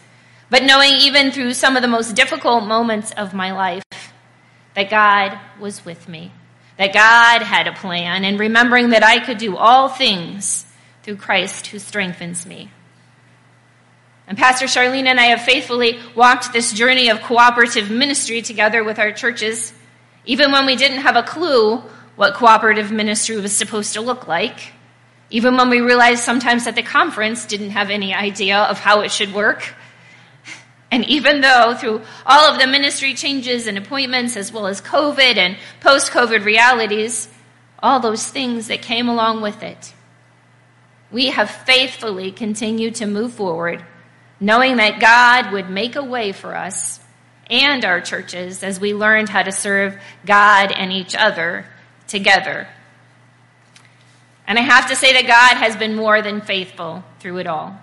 But 0.49 0.63
knowing 0.63 0.95
even 0.95 1.33
through 1.33 1.55
some 1.55 1.77
of 1.77 1.83
the 1.83 1.89
most 1.89 2.15
difficult 2.15 2.65
moments 2.65 3.11
of 3.13 3.35
my 3.35 3.53
life 3.53 3.85
that 4.75 4.91
God 4.91 5.39
was 5.61 5.85
with 5.85 6.09
me, 6.09 6.33
that 6.79 6.93
God 6.93 7.43
had 7.43 7.67
a 7.67 7.73
plan, 7.73 8.25
and 8.25 8.39
remembering 8.39 8.91
that 8.91 9.03
I 9.03 9.19
could 9.19 9.39
do 9.39 9.57
all 9.57 9.89
things 9.89 10.67
through 11.03 11.17
Christ 11.17 11.69
who 11.69 11.79
strengthens 11.79 12.47
me. 12.47 12.71
And 14.29 14.37
Pastor 14.37 14.67
Charlene 14.67 15.07
and 15.07 15.21
I 15.21 15.27
have 15.27 15.43
faithfully 15.43 16.01
walked 16.15 16.53
this 16.53 16.73
journey 16.73 17.09
of 17.11 17.23
cooperative 17.23 17.91
ministry 17.91 18.43
together 18.43 18.83
with 18.83 18.99
our 18.99 19.13
churches, 19.13 19.73
even 20.25 20.53
when 20.53 20.67
we 20.67 20.77
didn't 20.77 20.99
have 20.99 21.17
a 21.17 21.23
clue 21.23 21.83
what 22.17 22.35
cooperative 22.35 22.91
ministry 22.91 23.37
was 23.37 23.53
supposed 23.53 23.95
to 23.95 24.01
look 24.01 24.27
like, 24.27 24.73
even 25.31 25.57
when 25.57 25.71
we 25.71 25.81
realized 25.81 26.25
sometimes 26.25 26.65
that 26.65 26.75
the 26.75 26.83
conference 26.83 27.47
didn't 27.47 27.71
have 27.71 27.91
any 27.91 28.15
idea 28.15 28.59
of 28.59 28.79
how 28.79 29.01
it 29.03 29.13
should 29.13 29.33
work. 29.33 29.75
And 30.97 31.05
even 31.11 31.43
though 31.43 31.75
through 31.75 32.01
all 32.25 32.51
of 32.51 32.59
the 32.59 32.67
ministry 32.67 33.13
changes 33.13 33.67
and 33.67 33.77
appointments, 33.77 34.35
as 34.35 34.51
well 34.51 34.67
as 34.67 34.81
COVID 34.81 35.37
and 35.37 35.59
post 35.81 36.11
COVID 36.11 36.43
realities, 36.43 37.29
all 37.83 38.01
those 38.01 38.27
things 38.27 38.69
that 38.69 38.81
came 38.81 39.07
along 39.07 39.43
with 39.43 39.63
it, 39.63 39.93
we 41.13 41.27
have 41.27 41.51
faithfully 41.51 42.33
continued 42.33 42.95
to 42.95 43.07
move 43.07 43.35
forward 43.35 43.85
knowing 44.41 44.79
that 44.79 44.99
God 44.99 45.53
would 45.53 45.69
make 45.69 45.97
a 45.97 46.03
way 46.03 46.33
for 46.33 46.57
us 46.57 46.99
and 47.51 47.85
our 47.85 48.01
churches 48.01 48.63
as 48.63 48.81
we 48.81 48.95
learned 48.95 49.29
how 49.29 49.43
to 49.43 49.53
serve 49.53 50.01
God 50.25 50.73
and 50.73 50.91
each 50.91 51.15
other 51.15 51.67
together. 52.09 52.69
And 54.47 54.59
I 54.59 54.63
have 54.63 54.89
to 54.89 54.97
say 54.97 55.13
that 55.13 55.27
God 55.27 55.59
has 55.59 55.77
been 55.77 55.95
more 55.95 56.23
than 56.23 56.41
faithful 56.41 57.05
through 57.21 57.37
it 57.37 57.47
all. 57.47 57.79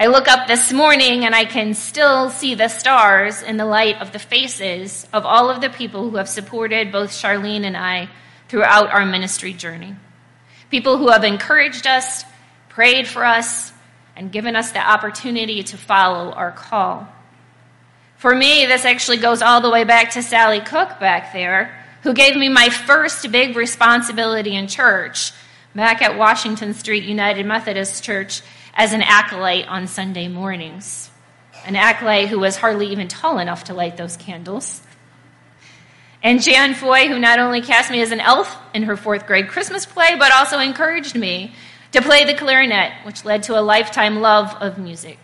I 0.00 0.06
look 0.06 0.28
up 0.28 0.46
this 0.46 0.72
morning 0.72 1.24
and 1.24 1.34
I 1.34 1.44
can 1.44 1.74
still 1.74 2.30
see 2.30 2.54
the 2.54 2.68
stars 2.68 3.42
in 3.42 3.56
the 3.56 3.64
light 3.64 4.00
of 4.00 4.12
the 4.12 4.20
faces 4.20 5.08
of 5.12 5.26
all 5.26 5.50
of 5.50 5.60
the 5.60 5.70
people 5.70 6.08
who 6.08 6.18
have 6.18 6.28
supported 6.28 6.92
both 6.92 7.10
Charlene 7.10 7.64
and 7.64 7.76
I 7.76 8.08
throughout 8.48 8.90
our 8.90 9.04
ministry 9.04 9.52
journey. 9.52 9.96
People 10.70 10.98
who 10.98 11.08
have 11.08 11.24
encouraged 11.24 11.88
us, 11.88 12.24
prayed 12.68 13.08
for 13.08 13.24
us, 13.24 13.72
and 14.14 14.30
given 14.30 14.54
us 14.54 14.70
the 14.70 14.78
opportunity 14.78 15.64
to 15.64 15.76
follow 15.76 16.30
our 16.30 16.52
call. 16.52 17.08
For 18.18 18.32
me, 18.32 18.66
this 18.66 18.84
actually 18.84 19.16
goes 19.16 19.42
all 19.42 19.60
the 19.60 19.70
way 19.70 19.82
back 19.82 20.12
to 20.12 20.22
Sally 20.22 20.60
Cook 20.60 21.00
back 21.00 21.32
there, 21.32 21.76
who 22.04 22.14
gave 22.14 22.36
me 22.36 22.48
my 22.48 22.68
first 22.68 23.32
big 23.32 23.56
responsibility 23.56 24.54
in 24.54 24.68
church 24.68 25.32
back 25.74 26.02
at 26.02 26.16
Washington 26.16 26.72
Street 26.72 27.02
United 27.02 27.46
Methodist 27.46 28.04
Church 28.04 28.42
as 28.78 28.92
an 28.92 29.02
acolyte 29.02 29.66
on 29.66 29.88
Sunday 29.88 30.28
mornings. 30.28 31.10
An 31.66 31.74
acolyte 31.74 32.28
who 32.28 32.38
was 32.38 32.56
hardly 32.56 32.86
even 32.92 33.08
tall 33.08 33.40
enough 33.40 33.64
to 33.64 33.74
light 33.74 33.96
those 33.96 34.16
candles. 34.16 34.80
And 36.22 36.40
Jan 36.40 36.74
Foy, 36.74 37.08
who 37.08 37.18
not 37.18 37.40
only 37.40 37.60
cast 37.60 37.90
me 37.90 38.00
as 38.00 38.12
an 38.12 38.20
elf 38.20 38.56
in 38.72 38.84
her 38.84 38.96
fourth 38.96 39.26
grade 39.26 39.48
Christmas 39.48 39.84
play, 39.84 40.14
but 40.16 40.32
also 40.32 40.60
encouraged 40.60 41.16
me 41.16 41.52
to 41.90 42.00
play 42.00 42.24
the 42.24 42.34
clarinet, 42.34 43.04
which 43.04 43.24
led 43.24 43.42
to 43.44 43.58
a 43.58 43.62
lifetime 43.62 44.20
love 44.20 44.54
of 44.60 44.78
music. 44.78 45.18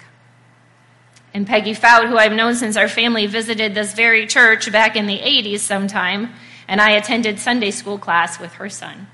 And 1.33 1.47
Peggy 1.47 1.75
Fout, 1.75 2.09
who 2.09 2.17
I've 2.17 2.33
known 2.33 2.57
since 2.57 2.77
our 2.77 2.89
family 2.89 3.27
visited 3.27 3.75
this 3.75 3.95
very 3.95 4.27
church 4.27 4.71
back 4.73 4.97
in 4.97 5.07
the 5.07 5.19
80s 5.19 5.61
sometime, 5.61 6.33
and 6.67 6.81
I 6.81 6.91
attended 6.91 7.39
Sunday 7.39 7.71
school 7.71 7.99
class 7.99 8.41
with 8.41 8.55
her 8.55 8.69
son. 8.69 9.07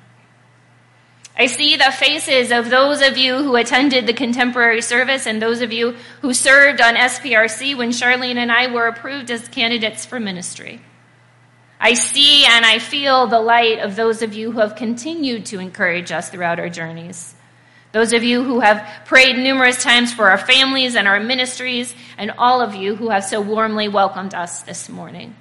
I 1.41 1.47
see 1.47 1.75
the 1.75 1.91
faces 1.91 2.53
of 2.53 2.69
those 2.69 3.01
of 3.01 3.17
you 3.17 3.37
who 3.37 3.57
attended 3.57 4.07
the 4.07 4.13
contemporary 4.13 4.83
service 4.83 5.27
and 5.27 5.41
those 5.41 5.63
of 5.63 5.73
you 5.73 5.97
who 6.21 6.35
served 6.35 6.83
on 6.83 6.97
SPRC 6.97 7.79
when 7.79 7.93
Charlene 7.93 8.37
and 8.37 8.53
I 8.53 8.71
were 8.71 8.87
approved 8.87 9.31
as 9.31 9.49
candidates 9.49 10.05
for 10.05 10.21
ministry. 10.21 10.83
I 11.81 11.95
see 11.95 12.45
and 12.45 12.67
I 12.67 12.79
feel 12.79 13.27
the 13.27 13.41
light 13.41 13.79
of 13.79 13.97
those 13.97 14.21
of 14.21 14.35
you 14.35 14.53
who 14.53 14.61
have 14.61 14.77
continued 14.77 15.47
to 15.47 15.61
encourage 15.61 16.13
us 16.13 16.29
throughout 16.29 16.61
our 16.61 16.69
journeys. 16.69 17.35
Those 17.93 18.13
of 18.13 18.23
you 18.23 18.45
who 18.45 18.61
have 18.61 19.07
prayed 19.07 19.39
numerous 19.39 19.83
times 19.83 20.13
for 20.13 20.29
our 20.29 20.37
families 20.37 20.95
and 20.95 21.09
our 21.09 21.21
ministries, 21.21 21.95
and 22.19 22.33
all 22.37 22.61
of 22.61 22.75
you 22.75 22.97
who 22.97 23.09
have 23.09 23.25
so 23.25 23.41
warmly 23.41 23.89
welcomed 23.89 24.35
us 24.35 24.61
this 24.65 24.91
morning. 24.91 25.35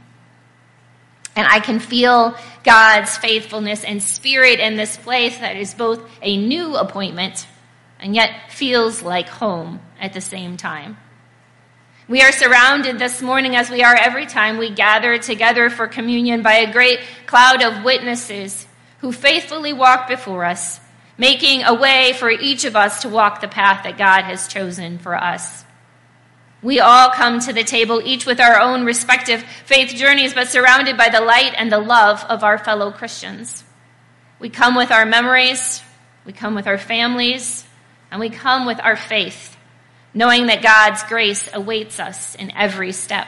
And 1.40 1.48
I 1.48 1.62
can 1.62 1.80
feel 1.80 2.36
God's 2.66 3.16
faithfulness 3.16 3.86
and 3.86 4.04
spirit 4.04 4.60
in 4.60 4.76
this 4.76 4.98
place 4.98 5.38
that 5.38 5.56
is 5.56 5.74
both 5.74 6.06
a 6.22 6.36
new 6.36 6.76
appointment 6.76 7.48
and 7.98 8.14
yet 8.14 8.52
feels 8.52 9.02
like 9.02 9.30
home 9.30 9.80
at 10.02 10.12
the 10.12 10.20
same 10.20 10.58
time. 10.58 10.98
We 12.10 12.22
are 12.24 12.34
surrounded 12.34 13.00
this 13.00 13.22
morning, 13.22 13.56
as 13.56 13.70
we 13.70 13.84
are 13.84 13.96
every 13.96 14.26
time 14.26 14.58
we 14.58 14.70
gather 14.70 15.18
together 15.18 15.70
for 15.70 15.88
communion, 15.88 16.42
by 16.42 16.56
a 16.56 16.74
great 16.74 17.00
cloud 17.26 17.64
of 17.64 17.86
witnesses 17.86 18.68
who 18.98 19.14
faithfully 19.14 19.72
walk 19.72 20.10
before 20.10 20.44
us 20.44 20.82
making 21.18 21.64
a 21.64 21.74
way 21.74 22.12
for 22.20 22.30
each 22.30 22.66
of 22.66 22.76
us 22.76 23.04
to 23.04 23.08
walk 23.08 23.40
the 23.40 23.48
path 23.48 23.86
that 23.86 23.98
God 23.98 24.26
has 24.26 24.50
chosen 24.50 24.98
for 24.98 25.16
us. 25.16 25.64
We 26.62 26.82
all 26.82 27.10
come 27.12 27.40
to 27.42 27.54
the 27.54 27.64
table, 27.64 28.02
each 28.04 28.26
with 28.26 28.42
our 28.42 28.60
own 28.60 28.84
respective 28.84 29.44
faith 29.66 29.96
journeys, 29.96 30.34
but 30.34 30.50
surrounded 30.50 30.98
by 30.98 31.10
the 31.10 31.22
light 31.22 31.54
and 31.56 31.72
the 31.72 31.80
love 31.80 32.24
of 32.28 32.44
our 32.44 32.58
fellow 32.58 32.92
Christians. 32.92 33.64
We 34.40 34.50
come 34.50 34.76
with 34.76 34.92
our 34.92 35.06
memories, 35.06 35.82
we 36.26 36.34
come 36.34 36.56
with 36.56 36.68
our 36.68 36.78
families, 36.78 37.66
and 38.12 38.20
we 38.20 38.30
come 38.30 38.66
with 38.66 38.80
our 38.82 38.98
faith, 38.98 39.56
knowing 40.14 40.48
that 40.48 40.62
God's 40.62 41.02
grace 41.04 41.50
awaits 41.54 42.00
us 42.00 42.36
in 42.36 42.52
every 42.52 42.92
step. 42.92 43.28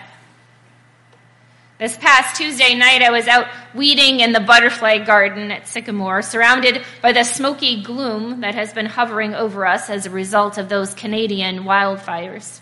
This 1.79 1.97
past 1.97 2.35
Tuesday 2.35 2.75
night, 2.75 3.01
I 3.01 3.11
was 3.11 3.27
out 3.27 3.47
weeding 3.73 4.19
in 4.19 4.33
the 4.33 4.39
butterfly 4.39 4.99
garden 4.99 5.51
at 5.51 5.67
Sycamore, 5.67 6.21
surrounded 6.21 6.83
by 7.01 7.11
the 7.11 7.23
smoky 7.23 7.81
gloom 7.81 8.41
that 8.41 8.55
has 8.55 8.71
been 8.71 8.85
hovering 8.85 9.33
over 9.33 9.65
us 9.65 9.89
as 9.89 10.05
a 10.05 10.11
result 10.11 10.57
of 10.57 10.69
those 10.69 10.93
Canadian 10.93 11.63
wildfires. 11.63 12.59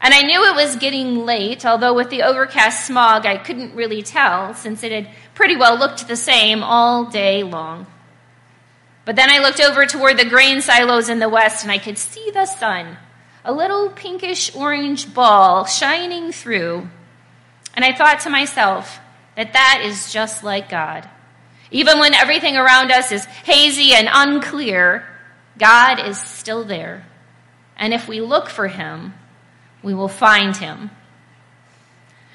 And 0.00 0.14
I 0.14 0.22
knew 0.22 0.44
it 0.44 0.54
was 0.54 0.76
getting 0.76 1.26
late, 1.26 1.66
although 1.66 1.94
with 1.94 2.10
the 2.10 2.22
overcast 2.22 2.86
smog, 2.86 3.26
I 3.26 3.36
couldn't 3.36 3.74
really 3.74 4.02
tell, 4.02 4.54
since 4.54 4.82
it 4.82 4.92
had 4.92 5.10
pretty 5.34 5.56
well 5.56 5.76
looked 5.76 6.06
the 6.06 6.16
same 6.16 6.62
all 6.62 7.06
day 7.06 7.42
long. 7.42 7.86
But 9.04 9.16
then 9.16 9.30
I 9.30 9.38
looked 9.38 9.60
over 9.60 9.86
toward 9.86 10.18
the 10.18 10.24
grain 10.24 10.60
silos 10.60 11.08
in 11.08 11.18
the 11.18 11.28
west, 11.28 11.64
and 11.64 11.72
I 11.72 11.78
could 11.78 11.98
see 11.98 12.30
the 12.30 12.46
sun, 12.46 12.96
a 13.44 13.52
little 13.52 13.90
pinkish 13.90 14.54
orange 14.54 15.12
ball 15.12 15.64
shining 15.64 16.30
through 16.30 16.88
and 17.78 17.84
I 17.84 17.92
thought 17.92 18.18
to 18.22 18.30
myself 18.30 18.98
that 19.36 19.52
that 19.52 19.82
is 19.84 20.12
just 20.12 20.42
like 20.42 20.68
God. 20.68 21.08
Even 21.70 22.00
when 22.00 22.12
everything 22.12 22.56
around 22.56 22.90
us 22.90 23.12
is 23.12 23.24
hazy 23.24 23.92
and 23.92 24.08
unclear, 24.10 25.06
God 25.58 26.04
is 26.04 26.20
still 26.20 26.64
there. 26.64 27.06
And 27.76 27.94
if 27.94 28.08
we 28.08 28.20
look 28.20 28.48
for 28.48 28.66
him, 28.66 29.14
we 29.82 29.94
will 29.94 30.08
find 30.08 30.56
him. 30.56 30.90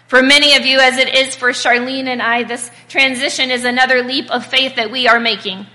For 0.08 0.22
many 0.22 0.56
of 0.56 0.66
you, 0.66 0.80
as 0.80 0.98
it 0.98 1.14
is 1.16 1.36
for 1.36 1.50
Charlene 1.50 2.08
and 2.08 2.22
I, 2.22 2.44
this 2.44 2.70
transition 2.88 3.50
is 3.50 3.66
another 3.66 4.04
leap 4.04 4.30
of 4.30 4.46
faith 4.46 4.76
that 4.76 4.92
we 4.92 5.08
are 5.08 5.20
making, 5.20 5.66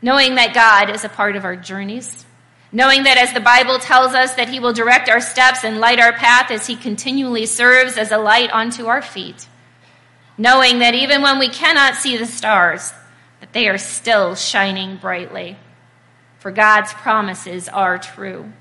knowing 0.00 0.36
that 0.36 0.54
God 0.54 0.94
is 0.94 1.04
a 1.04 1.08
part 1.08 1.34
of 1.34 1.44
our 1.44 1.56
journeys, 1.56 2.24
knowing 2.70 3.02
that 3.02 3.18
as 3.18 3.32
the 3.32 3.40
Bible 3.40 3.78
tells 3.78 4.14
us 4.14 4.34
that 4.34 4.48
he 4.48 4.60
will 4.60 4.72
direct 4.72 5.08
our 5.08 5.20
steps 5.20 5.64
and 5.64 5.80
light 5.80 5.98
our 5.98 6.12
path 6.12 6.50
as 6.50 6.66
he 6.66 6.76
continually 6.76 7.46
serves 7.46 7.96
as 7.96 8.12
a 8.12 8.18
light 8.18 8.50
unto 8.52 8.86
our 8.86 9.02
feet, 9.02 9.48
knowing 10.38 10.78
that 10.78 10.94
even 10.94 11.20
when 11.20 11.38
we 11.38 11.48
cannot 11.48 11.96
see 11.96 12.16
the 12.16 12.26
stars, 12.26 12.92
that 13.40 13.52
they 13.52 13.68
are 13.68 13.78
still 13.78 14.34
shining 14.34 14.96
brightly, 14.96 15.56
for 16.38 16.52
God's 16.52 16.92
promises 16.92 17.68
are 17.68 17.98
true. 17.98 18.52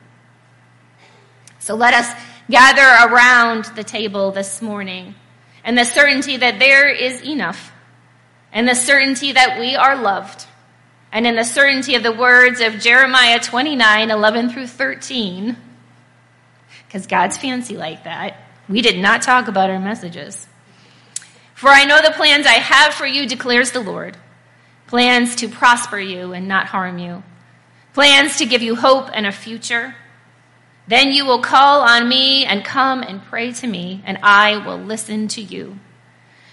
So 1.60 1.76
let 1.76 1.94
us 1.94 2.12
gather 2.50 3.14
around 3.14 3.66
the 3.76 3.84
table 3.84 4.32
this 4.32 4.62
morning. 4.62 5.16
And 5.64 5.78
the 5.78 5.86
certainty 5.86 6.38
that 6.38 6.60
there 6.60 6.90
is 6.90 7.22
enough. 7.22 7.72
And 8.52 8.68
the 8.68 8.76
certainty 8.76 9.32
that 9.32 9.60
we 9.60 9.76
are 9.76 9.96
loved. 9.96 10.46
And 11.12 11.28
in 11.28 11.36
the 11.36 11.44
certainty 11.44 11.96
of 11.96 12.04
the 12.04 12.12
words 12.12 12.60
of 12.60 12.80
Jeremiah 12.80 13.40
29 13.40 14.10
11 14.10 14.50
through 14.50 14.68
13, 14.68 15.56
because 16.88 17.08
God's 17.08 17.38
fancy 17.38 17.78
like 17.78 18.04
that, 18.04 18.38
we 18.68 18.82
did 18.82 19.00
not 19.00 19.22
talk 19.22 19.48
about 19.48 19.70
our 19.70 19.80
messages. 19.80 20.48
For 21.54 21.70
I 21.70 21.86
know 21.86 22.02
the 22.02 22.12
plans 22.12 22.46
I 22.46 22.54
have 22.54 22.94
for 22.94 23.06
you, 23.06 23.28
declares 23.28 23.72
the 23.72 23.80
Lord. 23.80 24.18
Plans 24.88 25.36
to 25.38 25.48
prosper 25.48 26.00
you 26.00 26.34
and 26.34 26.48
not 26.48 26.68
harm 26.68 26.98
you, 26.98 27.24
plans 27.94 28.38
to 28.38 28.46
give 28.46 28.62
you 28.62 28.76
hope 28.76 29.10
and 29.14 29.26
a 29.26 29.32
future. 29.32 29.96
Then 30.88 31.12
you 31.12 31.26
will 31.26 31.42
call 31.42 31.82
on 31.82 32.10
me 32.10 32.46
and 32.46 32.66
come 32.66 33.02
and 33.02 33.24
pray 33.24 33.54
to 33.54 33.68
me, 33.68 34.02
and 34.06 34.20
I 34.22 34.58
will 34.58 34.78
listen 34.78 35.28
to 35.30 35.42
you. 35.42 35.80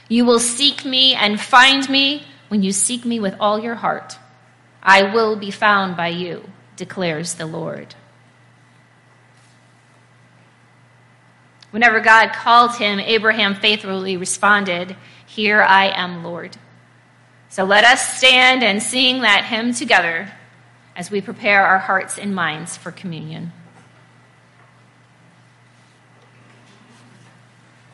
You 0.09 0.25
will 0.25 0.39
seek 0.39 0.85
me 0.85 1.15
and 1.15 1.41
find 1.41 1.89
me 1.89 2.25
when 2.49 2.63
you 2.63 2.73
seek 2.73 3.05
me 3.05 3.19
with 3.21 3.35
all 3.41 3.59
your 3.59 3.77
heart. 3.77 4.19
I 4.83 5.15
will 5.15 5.37
be 5.37 5.51
found 5.51 5.97
by 5.97 6.09
you, 6.09 6.45
declares 6.77 7.35
the 7.35 7.47
Lord. 7.47 7.95
Whenever 11.71 12.01
God 12.01 12.33
called 12.33 12.77
him, 12.77 12.99
Abraham 12.99 13.55
faithfully 13.55 14.17
responded, 14.17 14.97
Here 15.27 15.63
I 15.63 15.87
am, 15.87 16.25
Lord. 16.25 16.57
So 17.49 17.65
let 17.65 17.85
us 17.85 18.19
stand 18.19 18.63
and 18.63 18.83
sing 18.83 19.23
that 19.23 19.45
hymn 19.45 19.75
together 19.75 20.33
as 20.97 21.11
we 21.11 21.21
prepare 21.21 21.65
our 21.65 21.79
hearts 21.79 22.19
and 22.19 22.35
minds 22.35 22.77
for 22.77 22.91
communion. 22.91 23.53